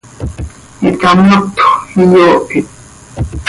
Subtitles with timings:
[0.89, 1.67] itamotjö,
[2.03, 2.67] iyoohit.